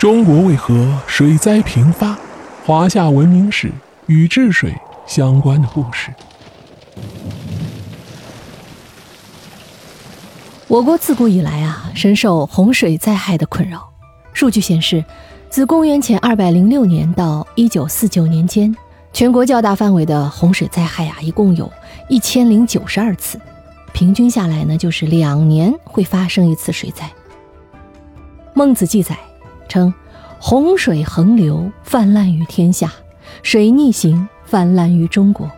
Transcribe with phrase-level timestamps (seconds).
[0.00, 2.18] 中国为何水灾频发？
[2.64, 3.70] 华夏文明史
[4.06, 4.74] 与治水
[5.06, 6.10] 相关的故事。
[10.68, 13.90] 我国自古以来啊，深受洪水灾害的困扰。
[14.32, 15.04] 数据显示，
[15.50, 18.74] 自公元前二百零六年到一九四九年间，
[19.12, 21.70] 全国较大范围的洪水灾害啊，一共有
[22.08, 23.38] 一千零九十二次，
[23.92, 27.04] 平均下来呢，就是两年会发生一次水灾。
[28.54, 29.14] 孟子记载。
[29.70, 29.94] 称
[30.40, 32.92] 洪水横流泛滥于天下，
[33.42, 35.48] 水逆行泛滥于中国。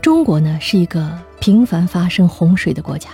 [0.00, 3.10] 中国呢是一个频繁发生洪水的国家，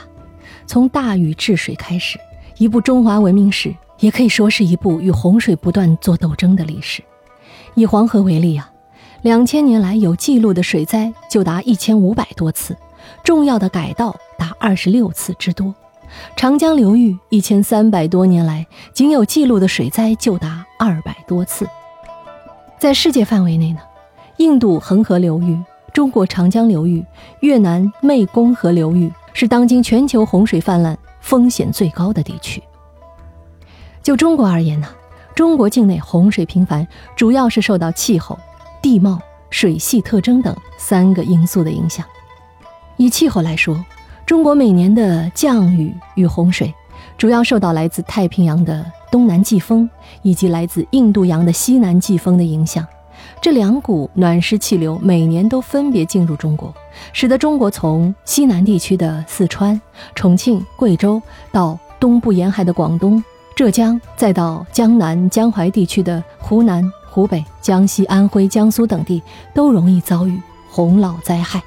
[0.66, 2.18] 从大禹治水开始，
[2.58, 7.02] 一部中华文明史，也可以说是一部与洪水不断做斗争的历史。
[7.74, 8.70] 以黄河为例啊，
[9.22, 12.76] 两千年来有记录的水灾就达一千五百多次，
[13.24, 15.74] 重要的改道达二十六次之多。
[16.36, 21.66] 长江流域一千三百多年来，仅有记录的水灾就达二百多次。
[22.78, 23.80] 在世界范围内呢，
[24.38, 25.58] 印度恒河流域、
[25.92, 27.04] 中国长江流域、
[27.40, 32.62] 越南湄公河流域是当今全球洪水泛滥风险最高的地区。
[34.02, 34.88] 就中国而言呢，
[35.34, 38.38] 中国境内洪水频繁，主要是受到气候、
[38.82, 42.04] 地貌、水系特征等三个因素的影响。
[42.96, 43.82] 以气候来说，
[44.26, 46.72] 中国每年的降雨与洪水，
[47.18, 49.88] 主要受到来自太平洋的东南季风
[50.22, 52.86] 以及来自印度洋的西南季风的影响。
[53.42, 56.72] 这两股暖湿气流每年都分别进入中国，
[57.12, 59.78] 使得中国从西南地区的四川、
[60.14, 61.20] 重庆、贵州，
[61.52, 63.22] 到东部沿海的广东、
[63.54, 69.22] 浙江，再到江南、江淮地区的湖南、湖北、江西、安徽、江苏等地，
[69.52, 71.62] 都容易遭遇洪涝灾害。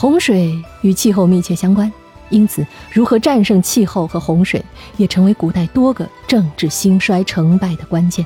[0.00, 1.92] 洪水与气候密切相关，
[2.30, 4.64] 因此如何战胜气候和洪水，
[4.96, 8.24] 也成为古代多个政治兴衰成败的关键，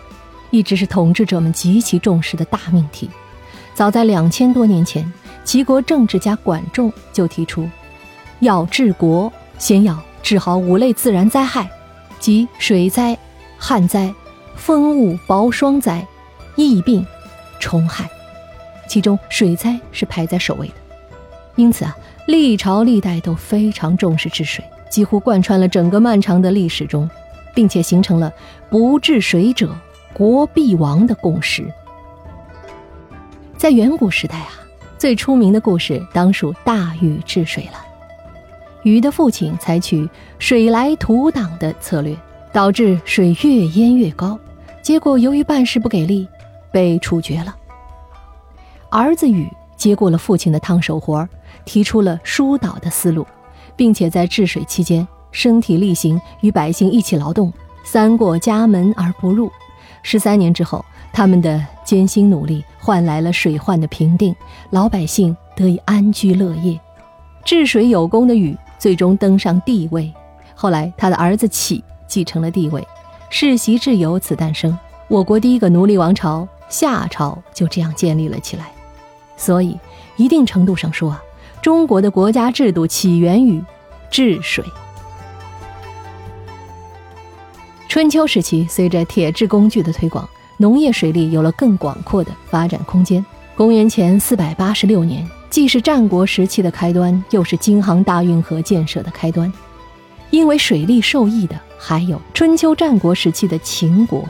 [0.51, 3.09] 一直是统治者们极其重视的大命题。
[3.73, 5.11] 早在两千多年前，
[5.45, 7.67] 齐国政治家管仲就提出，
[8.41, 11.71] 要治国，先要治好五类自然灾害，
[12.21, 13.17] 即水灾、
[13.57, 14.15] 旱灾、
[14.57, 16.07] 风物雹霜灾、
[16.55, 17.07] 疫病、
[17.59, 18.11] 虫害，
[18.87, 20.75] 其中水灾是排在首位的。
[21.57, 21.97] 因此啊，
[22.27, 27.09] 历朝历代都非常重视治水，几乎贯穿了整个漫长的历史中，
[27.55, 28.33] 并且形成了
[28.71, 29.75] “不治水者，
[30.13, 31.71] 国必亡”的共识。
[33.57, 34.51] 在远古时代啊，
[34.99, 37.85] 最出名的故事当属大禹治水了。
[38.83, 40.09] 禹的父亲采取
[40.41, 42.17] “水来土挡”的策略，
[42.51, 44.39] 导致水越淹越高，
[44.83, 46.27] 结果由于办事不给力，
[46.73, 47.55] 被处决了。
[48.91, 49.49] 儿子禹
[49.83, 51.29] 接过了父亲的烫手活儿。
[51.65, 53.27] 提出了疏导的思路，
[53.77, 57.53] 并且在治水期间身体力行，与百姓一起劳动，
[57.85, 59.51] 三过家门而不入。
[60.03, 64.35] 十三年之后，他们的艰辛努力换来了水患的平定，
[64.71, 66.79] 老百姓得以安居乐业。
[67.45, 70.13] 治水有功的禹最终登上帝位，
[70.55, 72.87] 后来他的儿子启继承了帝位，
[73.31, 74.77] 世袭制由此诞生。
[75.07, 78.73] 我国第一个奴隶王朝夏朝就这样建立了起来。
[79.43, 79.77] 所以，
[80.17, 81.17] 一定程度上说。
[81.61, 83.61] 中国的国家制度起源于
[84.09, 84.65] 治水。
[87.89, 93.25] 春秋时期，随着铁制工具的推广，农业水利有了更广阔的发展空间。
[93.57, 99.53] 公元前四百八十六年，既是战国时期的开端，又是京杭大运河建设的开端。
[100.31, 104.25] 因为水利受益的还有春秋战国时期的秦国，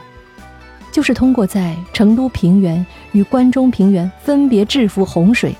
[0.92, 5.52] 就是通过在成都平原与关中平原分别制服洪水。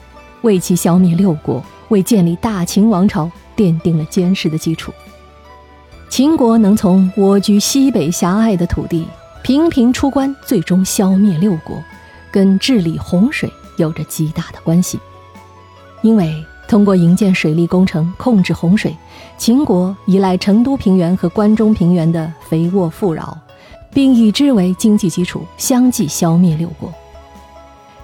[0.42, 4.92] 为其消灭六国，为建立大秦王朝奠定了坚实的基础。
[6.08, 9.06] 秦国能从蜗居西北狭隘的土地
[9.42, 11.80] 频频出关，最终消灭六国，
[12.30, 14.98] 跟治理洪水有着极大的关系。
[16.02, 18.96] 因为通过营建水利工程控制洪水，
[19.38, 23.38] 秦国依赖成都平原和关中平原的肥沃富饶，
[23.92, 26.92] 并以之为经济基础，相继消灭六国。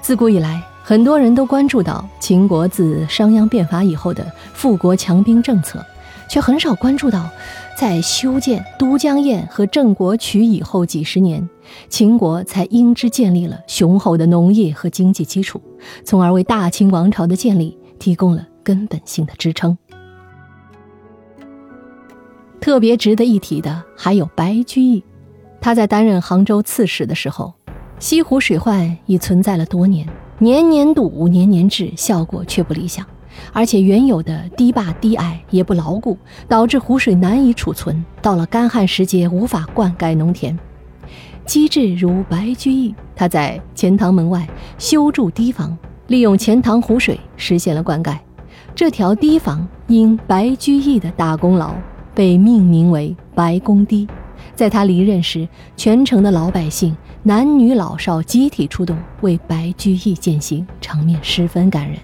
[0.01, 0.63] 自古以来。
[0.81, 5.85] 很多人都关注到秦国自商鞅变法以后的富国强兵政策，
[6.31, 7.29] 却很少关注到，
[7.79, 11.47] 在修建都江堰和郑国渠以后几十年，
[11.91, 15.61] 秦国才因之建立了雄厚的农业和经济基础，
[16.07, 19.77] 从而为大清王朝的建立提供了根本性的支撑。
[22.63, 25.05] 特别值得一提的还有白居易，
[25.61, 27.53] 他在担任杭州刺史的时候，
[27.99, 30.09] 西湖水患已存在了多年。
[30.39, 33.05] 年年堵，年年治，效果却不理想。
[33.53, 36.17] 而且原有的堤坝低矮也不牢固，
[36.49, 40.57] 导致湖水难以储存，到了干旱时节无法灌溉农田。
[41.45, 44.47] 机智如白居易，他在钱塘门外
[44.79, 45.77] 修筑堤防，
[46.07, 48.17] 利用钱塘湖水实现了灌溉。
[48.75, 51.75] 这条堤防因白居易的大功劳，
[52.15, 54.07] 被命名为白公堤。
[54.59, 55.47] 在他离任时，
[55.77, 61.97] 全城的老百姓男女老少集体出动为白居易践行，场面十分感人。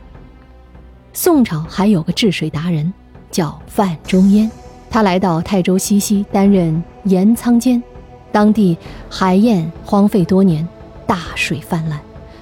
[1.13, 2.93] 宋朝还有个治水达人，
[3.29, 4.49] 叫范仲淹，
[4.89, 7.83] 他来到泰州西溪担任盐仓监，
[8.31, 8.79] 当地
[9.11, 10.65] 海堰荒废多年，
[11.09, 11.99] 大水泛滥，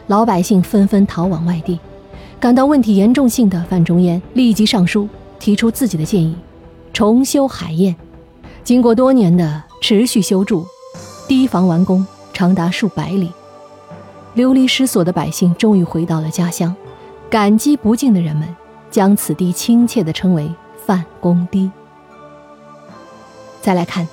[0.08, 1.80] 老百姓纷纷逃往外地。
[2.38, 6.36] 感到问题严重性的范仲淹立即上书，提出自己的建议，
[6.92, 7.96] 重修海堰。
[8.62, 10.64] 经过多年的持续修筑，
[11.26, 13.32] 堤防完工，长达数百里。
[14.34, 16.72] 流离失所的百姓终于回到了家乡，
[17.28, 18.48] 感激不尽的人们
[18.92, 20.48] 将此地亲切地称为
[20.86, 21.68] “范公堤”。
[23.60, 24.06] 再来看，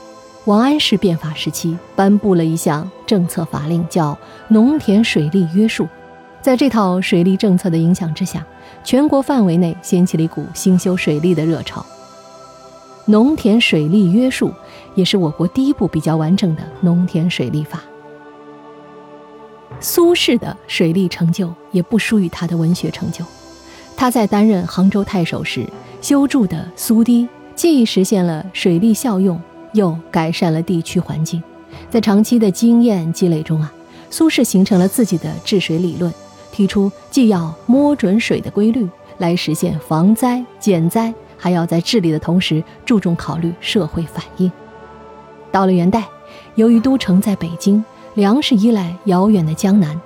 [0.45, 4.13] 王安石变法时期颁布了一项政策法令，叫
[4.47, 5.83] 《农田水利约束》。
[6.41, 8.43] 在这套水利政策的影响之下，
[8.83, 11.85] 全国范围内掀起了一股兴修水利的热潮。
[13.09, 14.53] 农田水利约束
[14.93, 17.81] 也是我国第一部比较完整的农田水利法。
[19.79, 23.25] 苏轼的水利成就也不输于他的文学成就。
[23.97, 25.65] 他在担任杭州太守时
[26.01, 29.41] 修筑的苏堤，既实现了水利效用，
[29.73, 31.41] 又改善了地区环境。
[31.89, 33.73] 在长期的经验积累中啊，
[34.11, 36.13] 苏轼形成了自己的治水理论，
[36.51, 41.11] 提出既要摸准水的规律，来实现防灾减灾。
[41.39, 44.51] 还要在治理的同时注重考虑社会反应。
[45.51, 46.03] 到了元代，
[46.55, 47.83] 由于都城在北京，
[48.13, 49.99] 粮食依赖遥远的江南，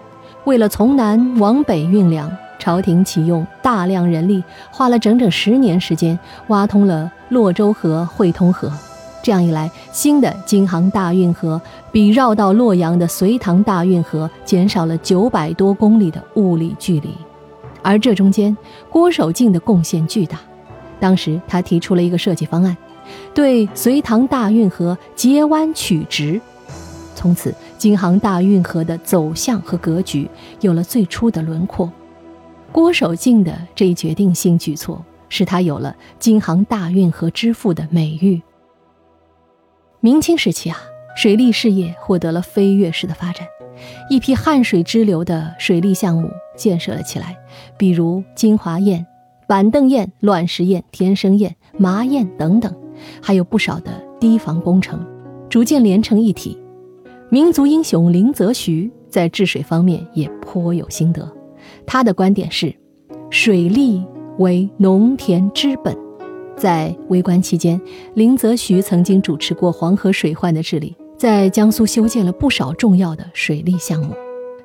[0.45, 4.41] 为了从南往北运粮，朝廷启用大量人力，
[4.71, 8.71] 花了整整十年时间挖通了洛州河、汇通河。
[9.21, 17.09] 这样一来，新的京杭大运河比绕到洛阳的隋唐大运河减少了九百多公里的物理距离，
[17.81, 18.55] 而这中间
[18.89, 20.37] 郭守敬的贡献巨大。
[21.03, 22.77] 当时他提出了一个设计方案，
[23.33, 26.39] 对隋唐大运河截弯取直，
[27.13, 30.29] 从此京杭大运河的走向和格局
[30.61, 31.91] 有了最初的轮廓。
[32.71, 38.41] 郭守敬的这一决定性举措，使他有了“京杭大运河之父”的美誉。
[39.99, 40.77] 明清时期啊，
[41.17, 43.45] 水利事业获得了飞跃式的发展，
[44.09, 47.37] 一批汉水支流的水利项目建设了起来，
[47.77, 49.05] 比如金华堰。
[49.47, 52.73] 板凳堰、乱石堰、天生堰、麻堰等等，
[53.21, 55.05] 还有不少的堤防工程，
[55.49, 56.57] 逐渐连成一体。
[57.29, 61.29] 民族英雄林则徐在治水方面也颇有心得，
[61.85, 62.73] 他的观点是：
[63.29, 64.03] 水利
[64.37, 65.97] 为农田之本。
[66.55, 67.81] 在为官期间，
[68.13, 74.13] 林则徐曾经主持过黄河水患的治理，在江苏修建了不少重要的水利项目。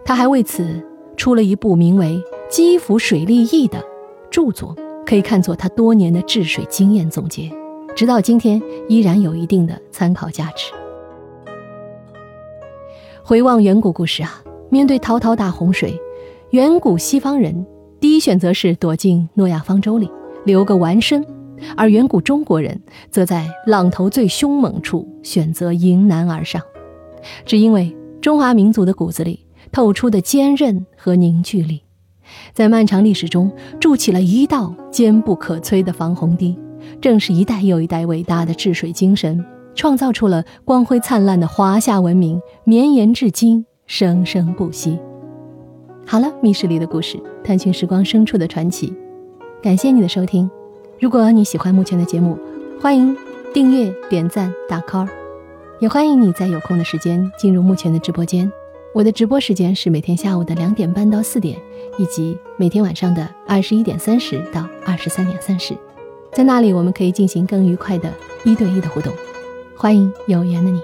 [0.04, 0.82] 他还为此
[1.16, 2.06] 出了一部名为
[2.50, 3.82] 《基辅水利议》的。
[4.30, 4.76] 著作
[5.06, 7.50] 可以看作他多年的治水经验总结，
[7.96, 10.72] 直到今天依然有一定的参考价值。
[13.22, 15.98] 回望远古故事啊，面对滔滔大洪水，
[16.50, 17.66] 远古西方人
[18.00, 20.10] 第一选择是躲进诺亚方舟里
[20.44, 21.26] 留个完身，
[21.76, 22.80] 而远古中国人
[23.10, 26.62] 则在浪头最凶猛处选择迎难而上，
[27.44, 31.82] 只因为中华民族的骨子里透出的坚韧和凝聚力。
[32.52, 36.58] 在漫长历史中筑起了一道坚不可摧的防洪堤，
[37.00, 39.44] 正是一代又一代伟大的治水精神，
[39.74, 44.98] 创造出了光辉灿烂的华夏文明，绵延至今，生生不息。
[46.06, 48.92] 好了，密室里的故事，探寻时光深处的传奇。
[49.62, 50.50] 感谢你的收听，
[51.00, 52.38] 如果你喜欢目前的节目，
[52.80, 53.14] 欢迎
[53.52, 55.08] 订阅、点赞、打 call，
[55.80, 58.50] 也欢迎你在有空的时间进入目前的直播间。
[58.98, 61.56] 我的直播时间是每天下午的两点半到四点，
[61.98, 65.72] 以及每天晚上的二十一点三十到二十三点三十，
[66.32, 68.12] 在那里我们可以进行更愉快的
[68.44, 69.12] 一对一的互动。
[69.76, 70.82] 欢迎有缘的你。